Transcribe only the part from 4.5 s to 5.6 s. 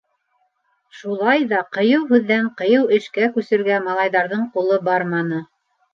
ҡулы барманы.